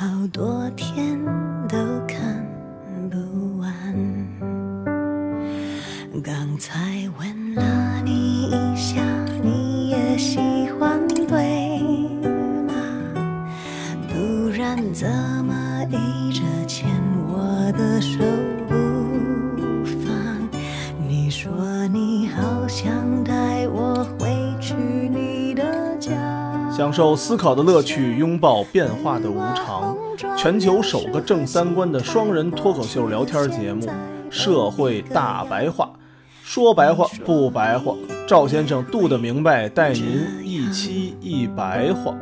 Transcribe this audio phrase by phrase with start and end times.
[0.00, 1.22] 好多天
[1.68, 1.76] 都
[2.08, 2.42] 看
[3.10, 3.70] 不完。
[6.24, 6.80] 刚才
[7.18, 9.02] 吻了你一下，
[9.42, 10.38] 你也喜
[10.78, 11.26] 欢对
[12.62, 12.72] 吗？
[14.08, 15.06] 不然怎
[15.44, 16.88] 么一直牵
[17.28, 18.24] 我的手
[18.66, 20.48] 不放？
[21.06, 21.52] 你说
[21.88, 26.10] 你好想带我回去你的家。
[26.74, 29.89] 享受思考的乐趣，拥抱变化的无常。
[30.42, 33.86] 全球首个正三观的双人脱口秀聊天节目
[34.30, 35.84] 《社会大白话》，
[36.42, 37.94] 说白话不白话，
[38.26, 42.14] 赵先生度的明白，带您一期一白话。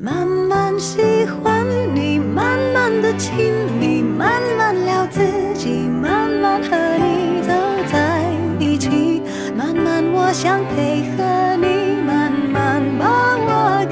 [0.00, 5.20] 慢慢喜欢你，慢慢的亲密，慢慢聊自
[5.54, 7.52] 己，慢慢和你走
[7.90, 9.20] 在一起，
[9.56, 13.83] 慢慢我想配合你，慢慢把我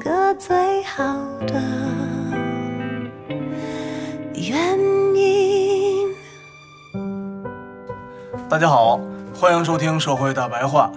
[0.00, 1.04] 个最好
[1.46, 1.60] 的。
[4.34, 4.78] 原
[5.14, 6.16] 因。
[8.48, 8.98] 大家好，
[9.34, 10.90] 欢迎收听《社会大白话》，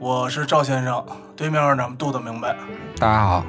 [0.00, 1.06] 我是赵先生，
[1.36, 2.56] 对面呢度的明白。
[2.98, 3.44] 大家好，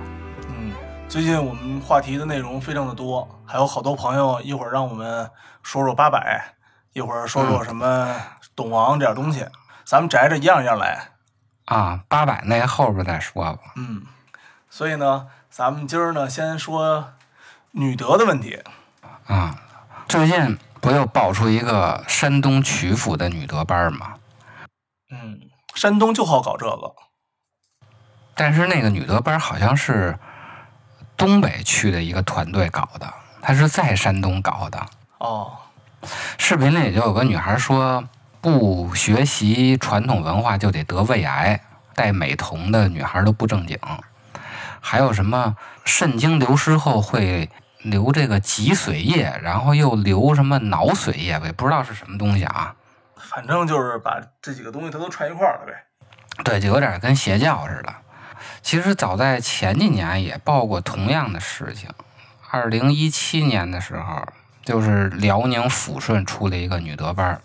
[0.47, 0.71] 嗯，
[1.07, 5.27] 最近我们话题的内容非常的多，还有好多朋友一会儿让我们
[5.63, 6.53] 说说八百，
[6.93, 8.15] 一会儿说说什么
[8.55, 9.43] 董王这点东西，
[9.85, 11.09] 咱们摘着一样一样来。
[11.65, 13.59] 啊，八百那后边再说吧。
[13.75, 14.03] 嗯，
[14.69, 17.13] 所以呢，咱们今儿呢先说
[17.71, 18.61] 女德的问题。
[19.27, 19.55] 啊，
[20.07, 24.15] 最近不又爆出一个山东曲阜的女德班吗？
[25.11, 25.39] 嗯，
[25.75, 26.95] 山东就好搞这个。
[28.35, 30.17] 但是那个女德班好像是
[31.17, 34.85] 东北区的一个团队搞的，她是在山东搞的。
[35.17, 35.57] 哦，
[36.37, 38.03] 视频里就有个女孩说，
[38.39, 41.59] 不学习传统文化就得得胃癌，
[41.93, 43.77] 戴美瞳的女孩都不正经。
[44.81, 47.49] 还有什么肾精流失后会
[47.83, 52.75] 流这个脊髓液，然后又流什么脑髓液，我也不知道是什么东西啊。
[53.15, 56.43] 反正就是把这几个东西它都串一块儿了呗。
[56.43, 57.93] 对，就有点跟邪教似的。
[58.61, 61.89] 其实早在前几年也报过同样的事情。
[62.49, 64.27] 二零一七年的时候，
[64.63, 67.41] 就是辽宁抚顺出了一个女德班儿，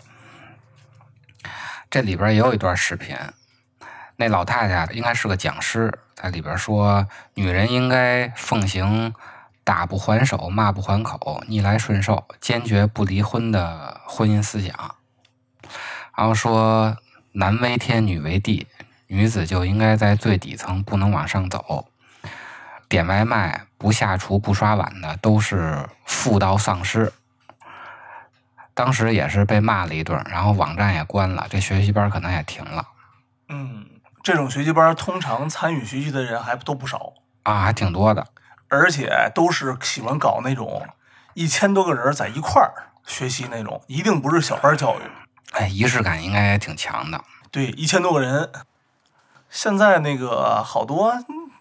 [1.89, 3.15] 这里边也有一段视频。
[4.17, 9.13] 那老太太应该是个讲师，在里边说，女人应该奉行
[9.63, 14.95] 打不还手、骂不还口、逆来顺受、坚决不离婚的婚姻思想。
[16.15, 16.95] 然后说，
[17.33, 18.67] 男为天，女为地，
[19.07, 21.87] 女子就应该在最底层，不能往上走。
[22.87, 27.11] 点外卖、不下厨、不刷碗的都是妇道丧尸。
[28.73, 32.87] 当时也是被骂了一顿，然后网站也关了，这学习班可能也停了
[33.49, 33.85] 嗯，
[34.25, 37.13] 这种学习班通常参与学习的人还都不少，
[37.43, 38.25] 啊，还挺多的。
[38.69, 40.83] 而且都是喜欢搞那种
[41.35, 45.03] 一千多个人在一块儿学习那种，一定不是小班教育。
[45.51, 47.23] 哎，仪式感应该也挺强的。
[47.51, 48.51] 对，一千多个人。
[49.47, 51.11] 现在那个好多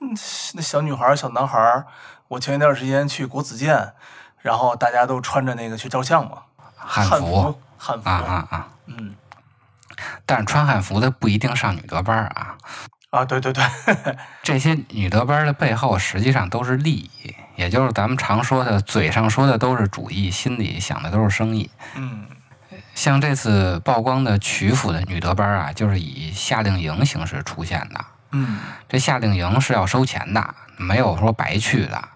[0.01, 0.17] 嗯
[0.55, 1.85] 那小女孩、小男孩，
[2.29, 3.93] 我前一段时间去国子监，
[4.39, 6.45] 然后大家都穿着那个去照相嘛，
[6.75, 8.69] 汉服服，汉服，啊啊啊！
[8.87, 9.15] 嗯
[10.27, 12.57] 但是穿汉服的不一定上女德班啊。
[13.11, 13.65] 啊，对对对，
[14.43, 21.71] 这些女德班的背后实际上都是利益，也就是咱们常说的，嘴上说的都是主义，心里想的都是生意。
[21.95, 22.27] 嗯
[22.93, 28.05] 像这次曝光的曲阜的女德班啊，就是以夏令营形式出现的。
[28.33, 28.59] 嗯
[28.89, 32.09] 这夏令营是要收钱的，没有说白去的。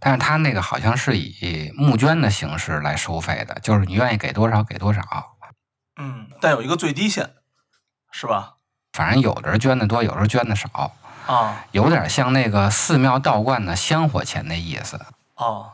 [0.00, 5.02] 但是他那个好像是以募捐的形式来收费的，就是你愿意给多少给多少。
[5.98, 7.30] 嗯，但有一个最低线，
[8.10, 8.54] 是吧？
[8.92, 10.92] 反正有的人捐的多，有的人捐的少，
[11.26, 14.98] 啊有点像那个寺庙道观的香火钱的意思。
[15.36, 15.72] 哦，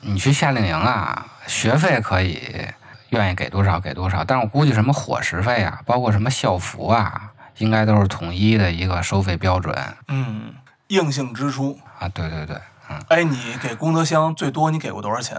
[0.00, 2.68] 你去夏令营啊，学费可以
[3.10, 9.76] 愿意给多少给多少，但是我估计什么伙食费啊，包括什么校服啊，应该都是统一的一个收费标准
[10.08, 10.54] 嗯，
[10.88, 12.08] 硬性支出，啊。
[12.08, 12.56] 对对对，
[12.88, 15.36] 嗯哎，你给功德箱最多你给过多少钱？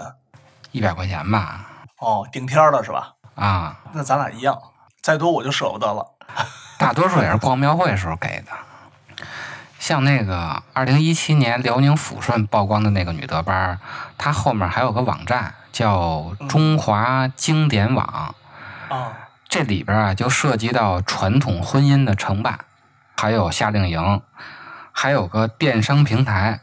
[0.72, 1.66] 一百块钱吧。
[1.98, 3.16] 哦，顶天了是吧？
[3.40, 4.58] 啊，那咱俩一样，
[5.02, 6.06] 再多我就舍不得了。
[6.78, 8.52] 大多数也是逛庙会时候给的。
[9.80, 13.80] 像那个二零一七年辽宁抚顺曝光的那个女德班，
[14.18, 18.36] 它后面还有个网站叫中华经典网。
[18.90, 19.14] 啊，
[19.48, 22.60] 这里边啊就涉及到传统婚姻的承办，
[23.18, 24.22] 还有夏令营，
[24.92, 26.60] 还有个电商平台，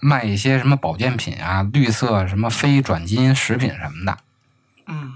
[0.00, 4.18] 卖一些什么保健品啊、绿色什么非转基因食品什么的。
[4.86, 5.12] 嗯，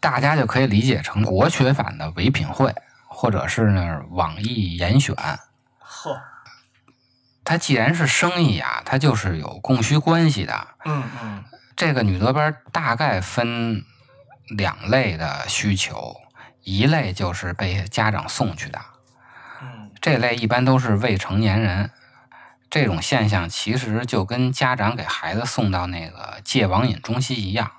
[0.00, 2.74] 大家就可以理解成国学版的唯品会，
[3.06, 5.14] 或者是呢网易严选。
[5.78, 6.20] 呵，
[7.44, 10.68] 它既然是生意啊，它就是有供需关系的。
[10.84, 11.44] 嗯嗯
[11.76, 13.84] 这个女德班大概分
[14.56, 16.16] 两类的需求，
[16.62, 18.80] 一类就是被家长送去的，
[19.62, 21.90] 嗯这类一般都是未成年人。
[22.70, 27.70] 这种现象其实就跟家长给孩子送到那个戒网瘾中心一样。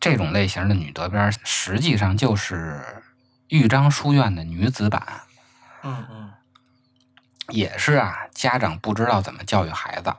[0.00, 3.02] 这种类型的女德班实际上就是
[3.48, 5.22] 豫章书院的女子版，
[5.82, 6.32] 嗯嗯，
[7.48, 10.14] 也是啊，家长不知道怎么教育孩子。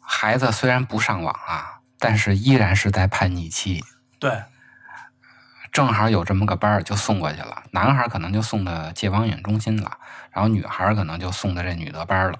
[0.00, 3.84] 孩子虽然不上网啊，但是依然是在叛逆期。
[4.18, 4.44] 对，
[5.72, 7.64] 正好有这么个班儿，就送过去了。
[7.70, 9.98] 男孩可能就送到戒网瘾中心了，
[10.30, 12.38] 然后女孩可能就送到这女德班了。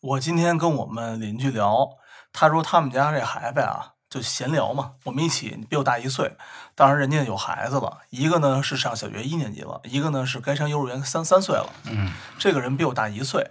[0.00, 1.88] 我今天跟我们邻居聊，
[2.32, 6.36] 他说他们家这孩子呀，就闲聊嘛，我们一起你比我大一岁，
[6.74, 11.72] 当然人家有孩子了，一个呢是上小学一年级了，一个呢是该上幼儿园三三岁了。
[11.90, 13.50] 嗯，这个人比我大一岁，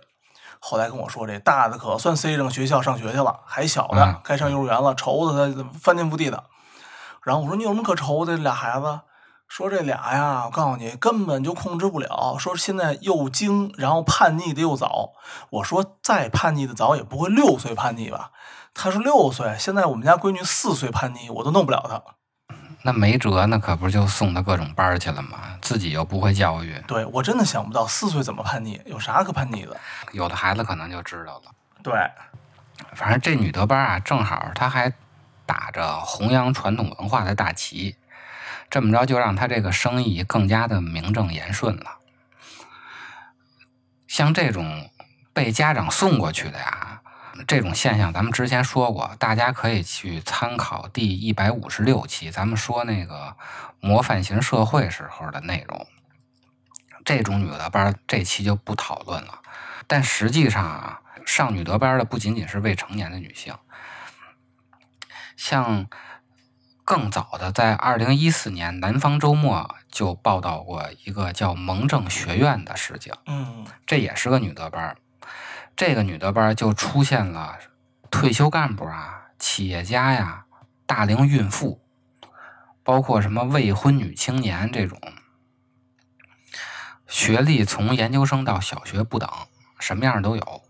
[0.59, 6.43] 后来跟我说，这大的可算塞上学校上学去了，还小的嗯该上幼儿园了，愁的他翻天覆地的。
[7.23, 8.37] 然后我说你有什么可愁的？
[8.37, 8.99] 这俩孩子，
[9.51, 12.37] 说这俩呀，我告诉你根本就控制不了。
[12.39, 15.09] 说现在又精，然后叛逆的又早。
[15.49, 18.31] 我说再叛逆的早也不会六岁叛逆吧？
[18.73, 22.01] 他说六岁，现在我们家闺女四岁叛逆，我都弄不了她。
[22.83, 25.57] 那没辙，那可不就送到各种班儿去了吗？
[25.61, 29.77] 自己又不会教育，对我真的想不到四岁怎么叛逆，有啥可叛逆的？
[30.13, 31.51] 有的孩子可能就知道了。
[31.83, 31.93] 对，
[32.93, 34.93] 反正这女德班啊，正好她还
[35.45, 37.97] 打着弘扬传统文化的大旗，
[38.71, 41.99] 这么着就让他这个生意更加的名正言顺了。
[44.07, 44.89] 像这种
[45.33, 47.01] 被家长送过去的呀，
[47.47, 53.35] 这种现象咱们之前说过，大家可以去参考第一百五十六期，咱们说那个
[53.79, 55.85] 模范型社会时候的内容。
[57.03, 59.41] 这种女德班这期就不讨论了，
[59.87, 63.55] 但实际上啊，上女德班的不仅仅是未成年的女性，
[65.35, 65.87] 像
[66.91, 74.97] 更早的，在二零一四年《南方周末》就报道过一个叫蒙正学院的事情，嗯这也是个女德班儿。
[75.77, 77.57] 这个女德班就出现了
[78.09, 80.43] 退休干部啊、企业家呀、
[80.85, 81.81] 大龄孕妇，
[82.83, 84.99] 包括什么未婚女青年这种，
[87.07, 89.29] 学历从研究生到小学不等，
[89.79, 90.61] 什么样都有。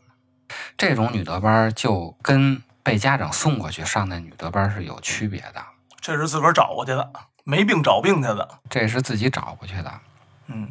[0.78, 5.66] 这种女德班就跟被家长送过去上的女德班是有区别的，
[6.02, 7.14] 这是自个儿找过去的，
[7.44, 8.60] 没病找病去的。
[8.70, 10.02] 这是自己找过去的。
[10.48, 10.68] 嗯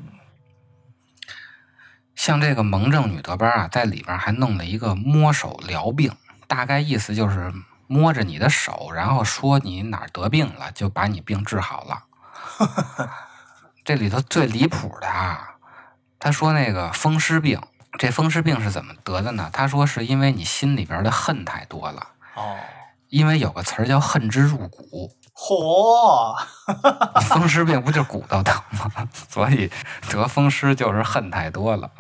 [2.15, 6.15] 像这个蒙正女德班啊，在里边还弄了一个摸手疗病，
[6.47, 7.51] 大概意思就是
[7.87, 12.05] 摸着你的手，然后说你哪儿得病了，就把你病治好了。
[13.83, 15.55] 这里头最离谱的啊，
[16.19, 17.59] 他说那个风湿病，
[17.99, 19.49] 这风湿病是怎么得的呢？
[19.51, 22.59] 他说是因为你心里边的恨太多了，哦，
[23.09, 26.37] 因为有个词儿叫恨之入骨，嚯，
[27.23, 29.09] 风湿病不就骨头疼吗？
[29.31, 29.71] 所以
[30.11, 31.91] 得风湿就是恨太多了。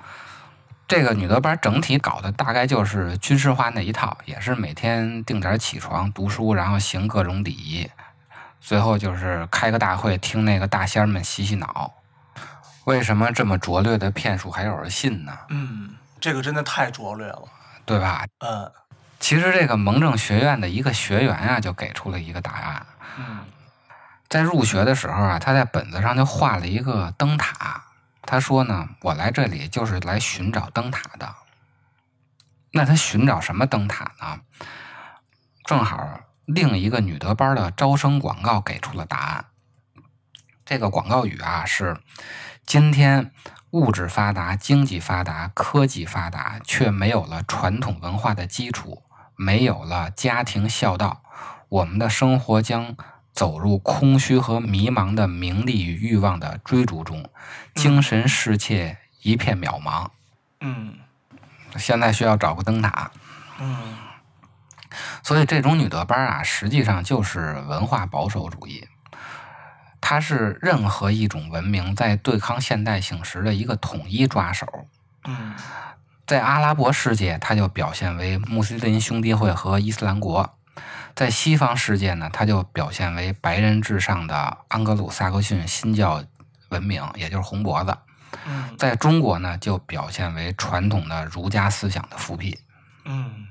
[0.86, 7.90] 这个女德班整体搞的大概就是军事化那一套，也是每天定点起床读书，然后行各种礼仪，
[8.60, 11.94] 最后就是开个大会听那个大仙儿们洗洗脑。
[12.84, 15.32] 为什么这么拙劣的骗术还有人信呢？
[15.48, 17.42] 嗯，这个真的太拙劣了。
[17.86, 18.26] 对吧？
[18.40, 18.70] 嗯
[19.18, 22.86] 其实这个蒙正学院的一个学员啊，就给出了一个答案。
[23.18, 23.46] 嗯
[24.28, 27.84] 在入学的时候啊，他在本子上就画了一个灯塔。
[28.22, 31.34] 他说呢，我来这里就是来寻找灯塔的。
[32.72, 34.40] 那他寻找什么灯塔呢？
[35.64, 39.46] 正好另一个女德班的招生广告给出了答案。
[40.64, 42.00] 这个广告语啊是：
[42.64, 43.32] 今天
[43.70, 49.02] 物质发达、经济发达、科技发达，却没有了传统文化的基础，
[49.34, 51.24] 没有了家庭孝道，
[51.70, 52.96] 我们的生活将
[53.32, 57.30] 走入空虚和迷茫的名利与欲望的追逐中，
[57.76, 60.08] 精神世界一片渺茫。
[60.60, 60.98] 嗯
[61.76, 63.12] 现在需要找个灯塔。
[63.60, 63.96] 嗯
[65.22, 68.88] 所以这种女德班啊，实际上就是文化保守主义，
[70.00, 74.66] 它是任何一种文明在对抗现代性时的一个统一抓手。
[75.24, 75.54] 嗯
[76.26, 80.44] 在阿拉伯世界，它就表现为穆斯林兄弟会和伊斯兰国；
[81.20, 86.24] 在西方世界呢，它就表现为白人至上的安格鲁萨克逊新教
[86.70, 87.92] 文明，也就是红脖子；
[88.46, 92.58] 嗯在中国呢，就表现为传统的儒家思想的复辟。
[93.04, 93.48] 嗯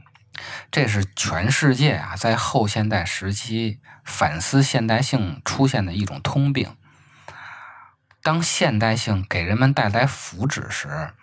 [0.71, 6.75] 这是全世界啊，在后现代时期反思现代性出现的一种通病。
[8.23, 11.13] 当现代性给人们带来福祉时，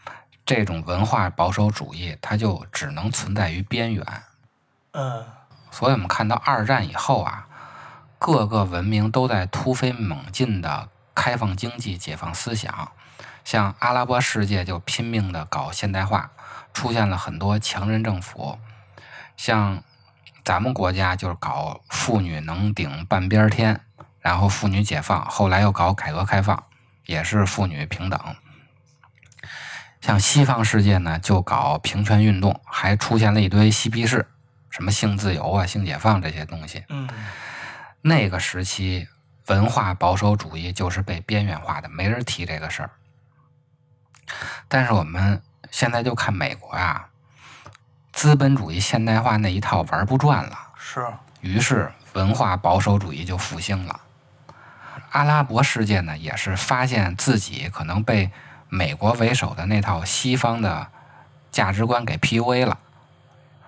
[0.44, 4.06] 这种文化保守主义它就只能存在于边缘。
[4.92, 5.24] 嗯
[5.70, 7.46] 所以，我们看到二战以后啊，
[8.18, 12.92] 各个文明都在突飞猛进的开放经济、解放思想。
[13.44, 16.30] 像阿拉伯世界就拼命的搞现代化，
[16.72, 18.58] 出现了很多强人政府。
[19.36, 19.82] 像
[20.44, 23.80] 咱们国家就是搞妇女能顶半边天，
[24.20, 26.64] 然后妇女解放，后来又搞改革开放，
[27.04, 28.18] 也是妇女平等。
[30.00, 34.28] 像西方世界呢，就搞平权运动，还出现了一堆嬉皮士，
[34.76, 36.84] 什么性自由啊、性解放这些东西。
[36.90, 37.08] 嗯
[38.02, 39.08] 那个时期，
[39.46, 42.90] 文化保守主义就是被边缘化的，没人提这个事儿。
[44.68, 45.40] 但是我们
[45.70, 47.08] 现在就看美国啊，
[48.12, 51.06] 资本主义现代化那一套玩不转了，是
[51.40, 53.98] 于是文化保守主义就复兴了。
[55.12, 58.30] 阿拉伯世界呢，也是发现自己可能被
[58.68, 60.86] 美国为首的那套西方的
[61.50, 62.78] 价值观给 PUA 了，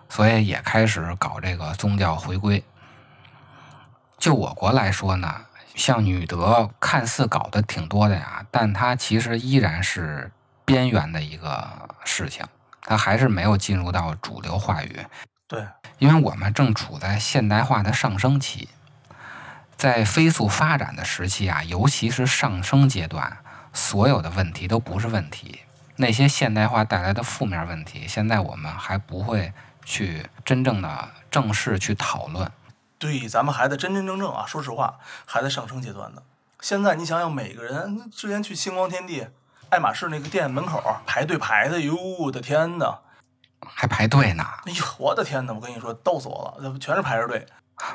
[0.09, 2.63] 所以也开始搞这个宗教回归。
[4.19, 5.43] 就我国来说呢，
[5.75, 10.31] 像女德看似搞得挺多的呀，但它其实依然是
[10.65, 12.45] 边缘的一个事情，
[12.83, 15.07] 它还是没有进入到主流话语。
[15.47, 15.65] 对，
[15.99, 18.69] 因为我们正处在现代化的上升期，
[19.77, 23.39] 在飞速发展的时期啊，尤其是上升阶段，
[23.73, 25.61] 所有的问题都不是问题。
[25.97, 29.53] 那些现代化带来的负面问题，现在我们还不会
[29.89, 32.53] 去真正的正式去讨论。
[32.99, 36.23] 对，咱们还在真真正正啊，说实话，还在上升阶段呢。
[36.61, 39.27] 现在你想想，每个人之前去星光天地、
[39.71, 42.99] 爱马仕那个店门口排队排的，哟，我的天呐！
[43.67, 45.55] 还排队呢，哎呦，我的天呐！
[45.55, 47.47] 我跟你说，逗死我了，这全是排着队。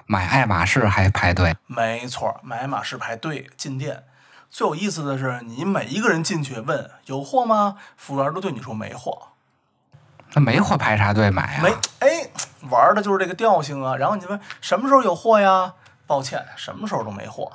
[0.07, 4.05] 买爱马仕还排队，没错，买爱马仕排队进店。
[4.49, 7.77] 最有意思的是，你每一个人进去问有货吗？
[7.97, 9.32] 服务员都对你说没货，
[10.33, 11.63] 那没货排啥队买啊？
[11.63, 12.27] 没哎，
[12.69, 13.95] 玩的就是这个调性啊。
[13.95, 15.73] 然后你问什么时候有货呀？
[16.05, 17.51] 抱歉，什么时候都没货。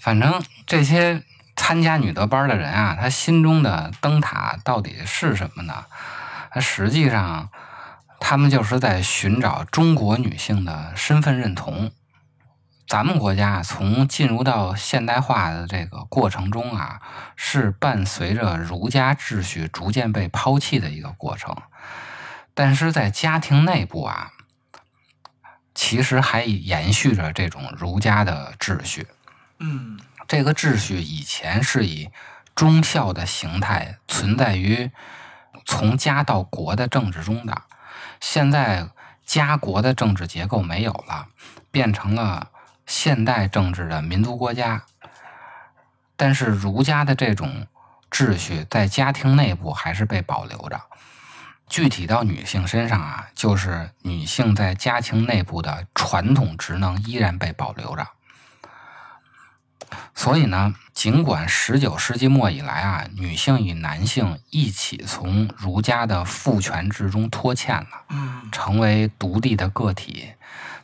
[0.00, 1.22] 反正这些
[1.56, 5.84] 参加女德班的人啊，他心中的灯塔到底是什么呢？
[6.52, 7.48] 他实际上，
[8.18, 11.90] 他们就是在寻找中国女性的身份认同。
[12.90, 17.00] 咱们国家从进入到现代化的这个过程中啊，
[17.36, 21.54] 是伴随着儒家秩序逐渐被抛弃的一个过程。
[22.52, 24.32] 但是在家庭内部啊，
[25.72, 29.06] 其实还延续着这种儒家的秩序。
[29.60, 32.10] 嗯这个秩序以前是以
[32.56, 34.90] 忠孝的形态存在于
[35.64, 37.62] 从家到国的政治中的，
[38.20, 38.88] 现在
[39.24, 41.28] 家国的政治结构没有了，
[41.70, 42.49] 变成了
[42.90, 44.82] 现代政治的民族国家。
[46.16, 47.68] 但是儒家的这种
[48.10, 50.80] 秩序在家庭内部还是被保留着。
[51.68, 58.08] 具体到女性身上啊，就是女性在家庭内部的传统职能依然被保留着。
[60.14, 70.32] 所以呢，尽管十九世纪末以来啊，女性与男性一起从儒家的父权制中脱欠了，嗯成为独立的个体，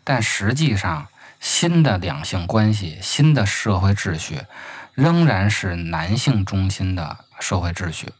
[0.03, 1.09] 但实际上，
[1.41, 4.43] 新的两性关系、新的社会秩序，
[4.95, 8.13] 仍然是男性中心的社会秩序。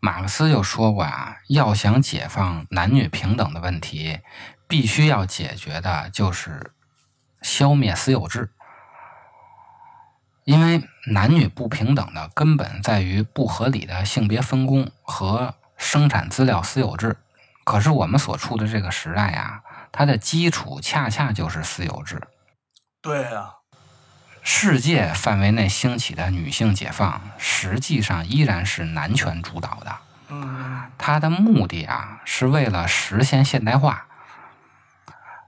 [0.00, 4.20] 马克思就说过啊，要想解放男女平等的问题，
[4.68, 6.72] 必须要解决的就是
[7.40, 8.50] 消灭私有制。
[10.44, 17.16] 因为男女不平等的根本在于不合理的性别分工和生产资料私有制。
[17.64, 19.62] 可是我们所处的这个时代呀、
[19.96, 22.20] 它的基础恰恰就是私有制。
[23.00, 23.54] 对呀、
[24.42, 29.96] 世界范围内兴起的女性解放，实际上依然是男权主导的。
[30.30, 34.08] 嗯它的目的啊，是为了实现现代化，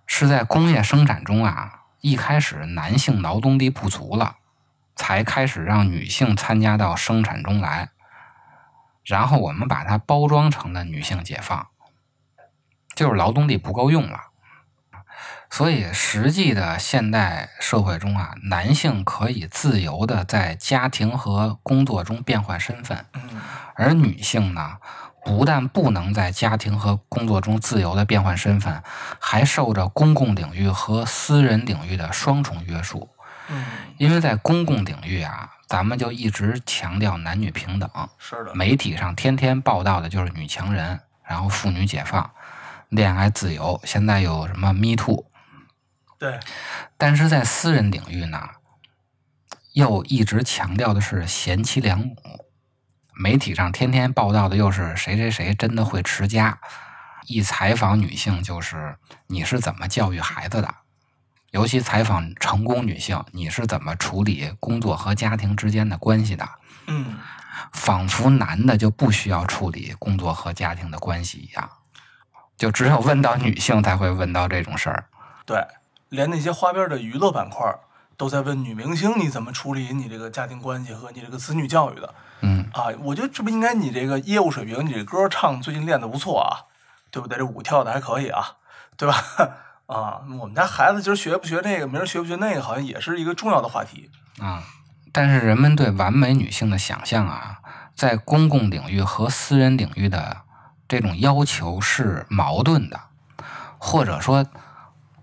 [0.06, 4.36] 是在工业生产中啊，一开始男性劳动力不足了，
[4.94, 7.88] 才开始让女性参加到生产中来。
[9.02, 11.66] 然后我们把它包装成了女性解放，
[12.94, 14.20] 就是劳动力不够用了。
[15.48, 23.40] 所以，实际的现代社会中啊，男性可以自由的在家庭和工作中变换身份，嗯
[23.74, 24.76] 而女性呢，
[25.24, 28.82] 不但不能在家庭和工作中自由的变换身份，
[29.20, 33.08] 还受着公共领域和私人领域的双重约束。
[33.48, 33.64] 嗯，
[33.98, 37.88] 因为在公共领域啊，咱们就一直强调男女平等，
[38.18, 42.28] 是的，媒体上天天报道的就是女强人，然后妇女解放、
[42.88, 45.24] 恋爱自由，现在有什么 Me Too。
[46.18, 46.40] 对，
[46.96, 48.48] 但是在私人领域呢，
[49.72, 52.16] 又一直强调的是贤妻良母。
[53.18, 56.58] 媒体上天天报道的又是谁谁谁真的会持家，
[57.26, 58.96] 一采访女性就是
[59.26, 60.74] 你是怎么教育孩子的，
[61.50, 66.46] 尤其采访成功女性，你是怎么处理工作和家庭之间的关系的，
[66.86, 67.18] 嗯，
[67.72, 71.70] 仿佛男的就不需要处理工作和家庭的关系一样，
[72.58, 75.08] 就只有问到女性才会问到这种事儿。
[75.46, 75.66] 对，
[76.08, 77.80] 连那些花边的娱乐板块儿
[78.16, 82.86] 都在问女明星你怎么处理你这个家庭关系和你这个子女教育的嗯，啊？
[83.00, 86.64] 我觉得这不应该你这个业务水平，你这歌唱最近练得不错啊，
[87.10, 87.38] 对不对？
[87.38, 88.56] 这舞跳的还可以啊，
[88.96, 89.14] 对吧？
[89.86, 94.10] 啊，我们家孩子今儿学不学这个，明儿学不学那个，好像也是一个重要的话题。
[94.40, 94.62] 啊，
[95.12, 97.58] 但是人们对完美女性的想象啊，
[97.94, 100.38] 在公共领域和私人领域的
[100.88, 103.00] 这种要求是矛盾的，
[103.78, 104.44] 或者说，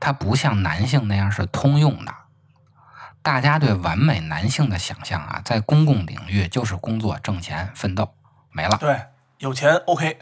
[0.04, 2.14] 它不像男性那样是通用的。
[3.22, 8.14] 大家对完美男性的想象啊，在公共领域就是工作、挣钱、奋斗，
[8.52, 8.76] 没了。
[8.78, 9.00] 对，
[9.38, 10.20] 有钱 OK，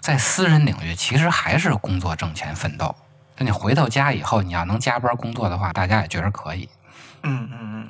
[0.00, 2.96] 在私人领域，其实还是工作、挣钱、奋斗。
[3.36, 6.68] 那你回到家以后，你要能加班工作的话，大家也觉得可以。
[7.22, 7.88] 嗯嗯嗯，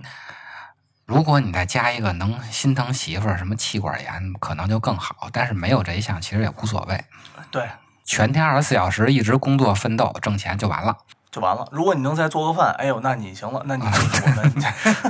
[1.07, 5.31] 如果你再加一个能心疼媳妇儿，什么气管炎，可能就更好。
[5.33, 7.03] 但是没有这一项，其实也无所谓。
[7.50, 7.67] 对，
[8.09, 10.97] 全天二十四小时一直工作奋斗挣钱就完了。
[11.31, 11.69] 就完了。
[11.71, 14.55] 如果你能再做个饭，哎呦，那你行了，那你就是我们，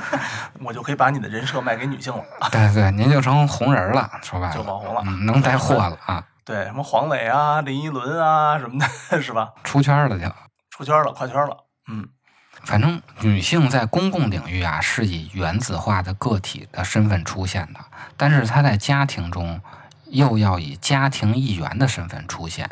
[0.66, 5.00] 我就可以把你的人设卖给女性了，对对，您就成红人了，说白了，就网红了。
[5.06, 8.87] 嗯，能带货了啊，对，什么黄磊啊、林依轮啊什么的，
[9.22, 9.50] 是吧？
[9.62, 10.26] 出圈了就。
[10.70, 11.56] 出圈了，跨圈了。
[11.87, 12.08] 嗯
[12.64, 17.78] 反正女性在公共领域啊，是以原子化的个体的身份出现的，
[18.16, 19.61] 但是她在家庭中
[20.06, 22.68] 又要以家庭一员的身份出现。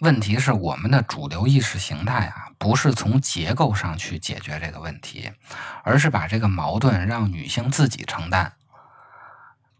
[0.00, 5.32] 问题是，我们的主流意识形态啊，不是从结构上去解决这个问题，
[5.84, 8.52] 而是把这个矛盾让女性自己承担，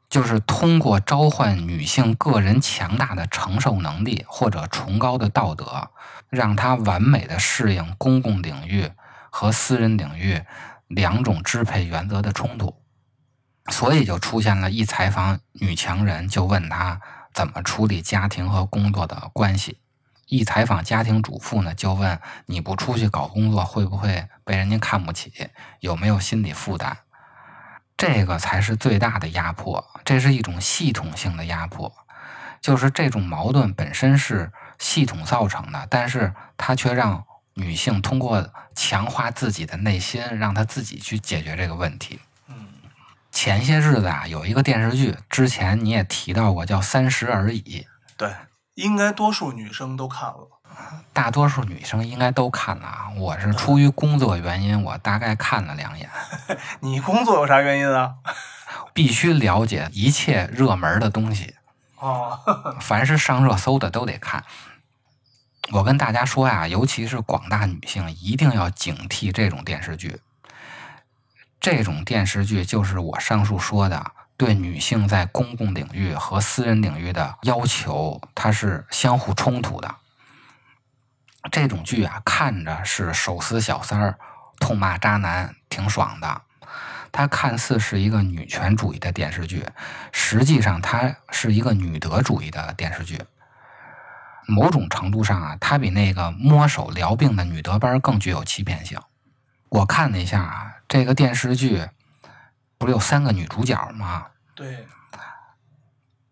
[0.09, 5.91] 就是通过召唤女性个人强大的承受能力或者崇高的道德，
[6.31, 8.91] 让她完美的适应公共领域
[9.29, 10.43] 和私人领域
[10.89, 12.75] 两种支配原则的冲突。
[13.69, 17.03] 所以就出现了一采访女强人就问她
[17.35, 19.79] 怎么处理家庭和工作的关系。
[20.27, 25.33] 一采访家庭主妇呢，就问你不出去搞工作，会不会被人家看不起？
[25.81, 26.97] 有没有心理负担？
[27.97, 31.91] 这个才是最大的压迫，这是一种系统性的压迫，
[32.61, 42.21] 就是这种矛盾本身是系统造成的，但是它却让女性通过强化自己的内心，让她自己去解决这个问题。
[42.49, 42.67] 嗯，
[43.31, 47.63] 前些日子啊，有一个电视剧，之前你也提到过，叫《三十而已》。
[48.19, 48.31] 对，
[48.77, 50.49] 应该多数女生都看了。
[51.15, 56.11] 大多数女生应该都看了啊，我是出于工作原因，我大概看了两眼。
[56.81, 58.17] 你工作有啥原因啊？
[58.93, 61.55] 必须了解一切热门的东西，
[61.97, 62.39] 哦，
[62.81, 64.45] 凡是上热搜的都得看。
[65.73, 70.21] 我跟大家说呀，尤其是广大女性，一定要警惕这种电视剧。
[71.59, 79.95] 这种电视剧就是我上述说的，对女性在公共领域和私人领域的要求，它是相互冲突的。
[81.51, 84.19] 这种剧啊，看着是手撕小三儿、
[84.59, 86.43] 痛骂渣男，挺爽的。
[87.13, 89.65] 它看似是一个女权主义的电视剧，
[90.13, 93.23] 实际上它是一个女德主义的电视剧。
[94.47, 99.01] 某种程度上啊，它比那个摸手疗病的女德班更具有欺骗性。
[99.71, 101.89] 我看了一下啊，这个电视剧
[102.79, 104.27] 不是有三个女主角吗？
[104.55, 104.87] 对，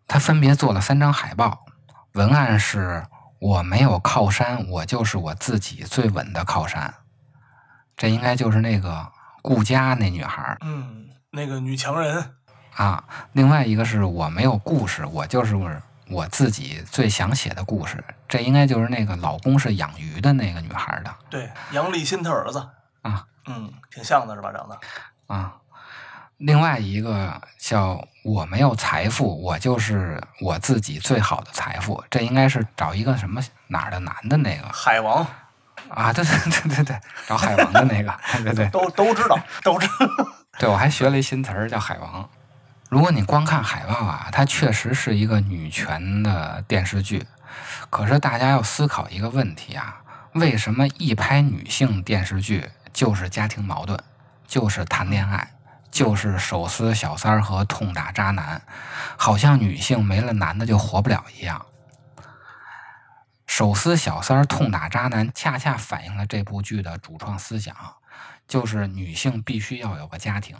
[0.07, 1.65] 她分别做了三张海报，
[2.13, 3.05] 文案是
[3.39, 6.93] “我没有靠山，我就是我自己最稳的靠山”。
[7.97, 12.35] 这应该就是那个顾佳那女孩儿嗯，那个女强人，
[12.75, 13.03] 啊。
[13.33, 15.55] 另外一个是我没有故事，我就是
[16.09, 18.03] 我自己最想写的故事。
[18.27, 22.59] 这应该就是那个老公是养鱼的那个女孩儿的对，杨立新他儿子。
[23.01, 24.51] 啊嗯，挺像的是吧？
[24.51, 24.79] 长得。
[25.27, 25.55] 啊。
[26.37, 35.25] 另外一个叫“我没有财富，我就是我自己最好的财富”，这应该是找一个什么哪儿的男的那个海王
[35.89, 36.11] 啊？
[36.11, 39.93] 对对对对对，找海王的那个，对对都都知道，都知道。
[40.59, 42.29] 对，我还学了一新词儿叫海王。
[42.89, 47.25] 如果你光看海报啊，它确实是一个女权的电视剧。
[47.89, 50.01] 可是大家要思考一个问题啊：
[50.33, 53.97] 为什么一拍女性电视剧就是家庭矛盾，
[54.45, 55.51] 就是谈恋爱，
[55.95, 58.61] 就是手撕小三儿和痛打渣男，
[59.15, 61.65] 好像女性没了男的就活不了一样？
[63.47, 67.73] 手撕小三儿、痛打渣男，恰恰反映了这部剧的主创思想，
[68.45, 70.57] 就是女性必须要有个家庭。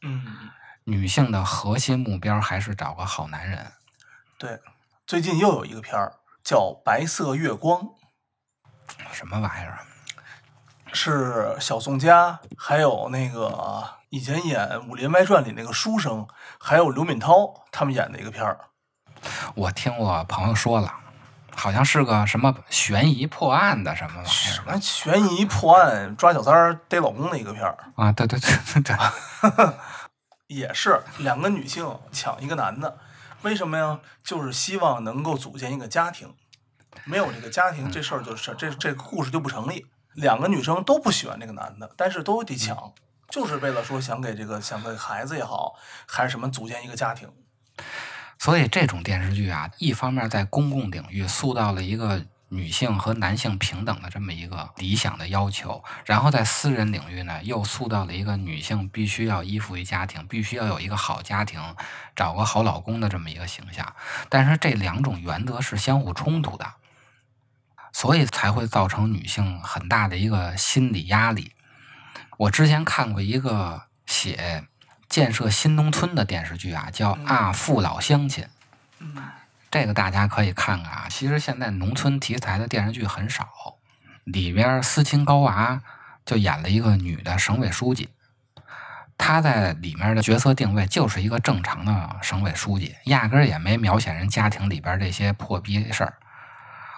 [0.00, 0.50] 嗯，
[0.82, 3.70] 女性的核心目标还是找个好男人。
[4.36, 4.58] 对，
[5.06, 7.82] 最近又有一个片儿叫《白色月光》，
[9.12, 9.78] 什么玩意儿？
[10.92, 16.28] 是小宋佳，还有那个以前演《武林外传》里那个书生，
[16.60, 18.60] 还有刘敏涛他们演的一个片儿。
[19.54, 20.92] 我听我朋友说了，
[21.56, 28.12] 好像是个什么悬疑破案的什么玩意儿什么悬疑破案、抓小三儿逮老公的一个片儿，啊？
[28.12, 29.74] 对对对对对，
[30.54, 32.98] 也是两个女性抢一个男的，
[33.40, 33.98] 为什么呀？
[34.22, 36.34] 就是希望能够组建一个家庭，
[37.06, 39.86] 没有这个家庭，这事儿就是这这个故事就不成立。
[40.12, 42.92] 两个女生都不喜欢这个男的，但是都得抢，
[43.32, 45.72] 就是为了说想给这个想给孩子也好，
[46.06, 47.32] 还是什么组建一个家庭。
[48.38, 61.58] 所以这种电视剧啊，一方面在公共领域塑造了一个女性和男性平等的这么一个理想的要求，然后在私人领域呢，又塑造了一个女性必须要依附于家庭，必须要有一个好家庭，
[62.14, 63.94] 找个好老公的这么一个形象。
[64.28, 66.74] 但是这两种原则是相互冲突的，
[67.94, 71.52] 所以才会造成女性很大的一个心理压力。
[72.36, 74.64] 我之前看过一个写
[75.08, 78.44] 建设新农村的电视剧啊，叫《啊父老乡亲》。
[79.00, 79.16] 嗯
[79.70, 81.06] 这个大家可以看看啊。
[81.08, 83.48] 其实现在农村题材的电视剧很少，
[84.24, 85.80] 里边斯琴高娃
[86.26, 88.10] 就演了一个女的省委书记，
[89.16, 96.18] 她在里面的角色定位就是一个正常的省委书记，压根儿也没描写人家庭里边这些破逼事儿。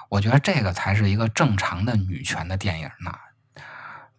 [0.08, 3.16] 我觉得这个才是一个正常的女权的电影呢，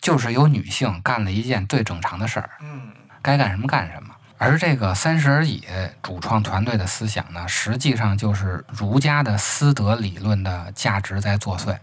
[0.05, 2.91] 就是有女性干了一件最正常的事儿，嗯
[3.23, 4.13] 该干什么干什么。
[4.37, 5.61] 而这个《三十而已》
[6.03, 11.75] 主创团队的思想呢，实际上就是儒家的私德理论的价值在作祟。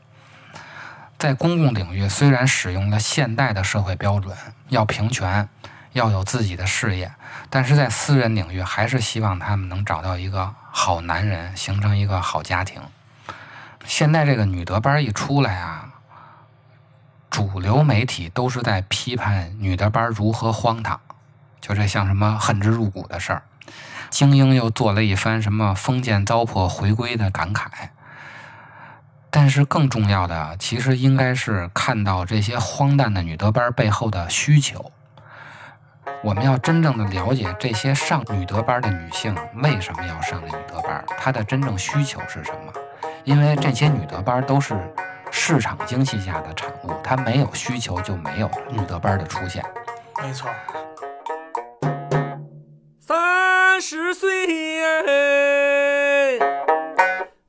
[1.19, 4.37] 在公共领域，虽然使用了现代的社会标准，
[4.69, 5.49] 要平权，
[5.93, 7.11] 要有自己的事业，
[7.51, 12.81] 但是在私人领域，还是希望他们能找到一个好男人，形成一个好家庭。
[13.85, 15.89] 现在这个女德班一出来啊，
[17.33, 21.01] 主流媒体都是在批判女德班如何荒唐。
[21.63, 23.43] 就这像什么恨之入骨的事儿，
[24.11, 27.65] 精英又做了一番什么封建糟粕回归的感慨。
[29.31, 34.93] 但是更重要的，其实应该是看到这些荒诞的女德班背后的需求。
[36.23, 42.73] 我们要真正的了解这些上女德班的女性为什么要上女德班，她的真正需求是什么？
[43.25, 44.75] 因为这些女德班都是
[45.35, 49.65] 市场经济下的产物，它没有需求就没有了女德班的出现。
[50.23, 50.49] 没错。
[53.01, 54.31] 三十岁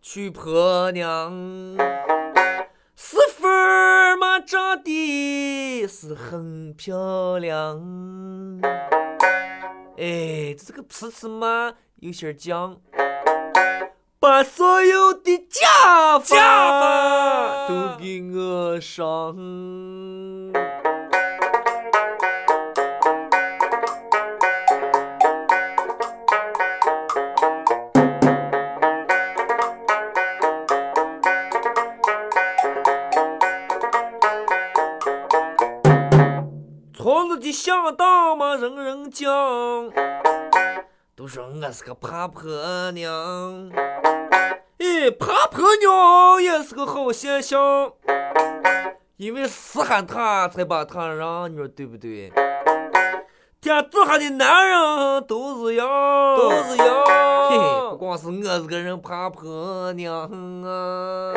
[0.01, 1.31] 娶婆娘，
[2.95, 7.79] 媳妇儿嘛长得是很漂亮。
[9.97, 12.77] 哎，这个词词嘛有些犟，
[14.33, 19.35] 把所有的家家法都给我上。
[36.95, 39.31] 村子的乡党嘛，人人讲，
[41.15, 42.41] 都说我是个怕婆
[42.93, 43.13] 娘。
[45.03, 47.91] 哎，怕婆娘也是个好现象，
[49.17, 52.31] 因为稀罕她才把她让，你说对不对？
[53.59, 55.85] 天底下的男人都是样，
[56.37, 56.87] 都是样。
[57.49, 60.21] 嘿嘿，不光是我是个人怕婆娘
[60.63, 61.33] 啊。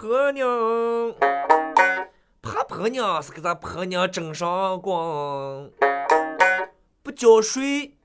[0.00, 0.48] 婆娘
[2.40, 5.68] 怕婆娘，是给咱婆娘争上光，
[7.02, 7.96] 不浇水，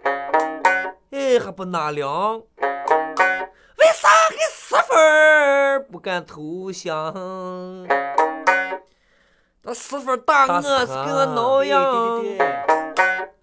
[1.12, 7.14] 哎还不纳凉，为啥给媳妇儿不敢投降？
[9.62, 12.24] 那媳妇儿打我是给我挠痒，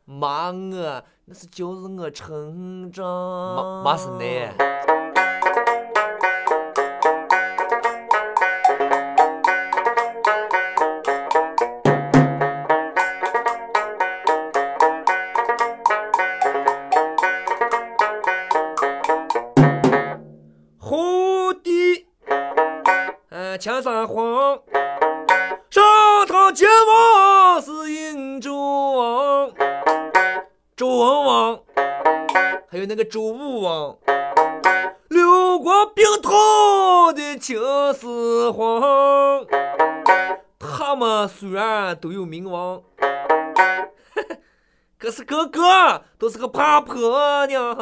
[0.04, 3.06] 骂我那是教着我成长。
[3.54, 4.52] 骂骂是奶。
[23.60, 24.58] 前三皇，
[25.68, 25.84] 上
[26.26, 28.50] 堂见王是殷纣
[28.96, 29.52] 王，
[30.74, 31.60] 周文王，
[32.70, 33.98] 还有那个周武王，
[35.10, 36.32] 六国并统
[37.14, 37.58] 的秦
[37.92, 39.44] 始皇，
[40.58, 42.80] 他们虽然都有名望，
[44.98, 47.76] 可是个个都是个怕婆娘。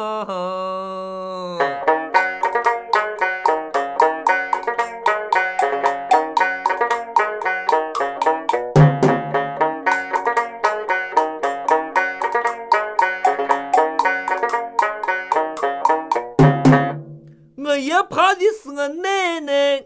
[18.09, 19.85] 怕的是我奶奶，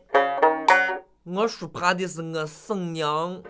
[1.25, 3.43] 我叔怕的是我婶娘，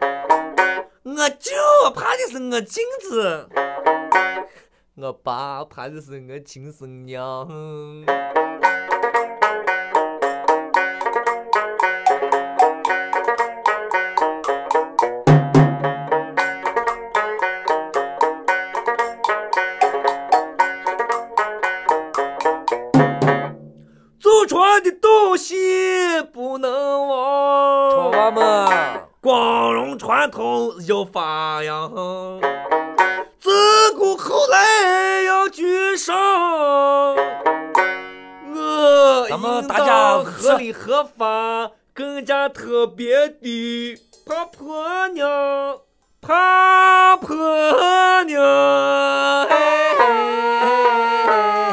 [1.03, 1.51] 我舅
[1.93, 3.47] 怕的是我妗子，
[4.95, 7.47] 我爸怕的是我亲生娘。
[30.33, 31.91] 荣传统要发扬，
[33.39, 36.15] 自古后来要居上。
[38.55, 45.29] 我咱们大家合理合法，更加特别的怕婆娘，
[46.21, 47.37] 怕婆
[48.23, 48.41] 娘。
[49.47, 49.55] 嘿
[49.99, 50.05] 嘿
[50.59, 50.67] 嘿
[51.27, 51.72] 嘿